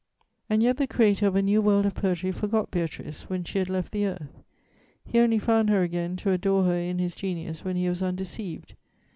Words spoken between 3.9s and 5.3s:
the earth! He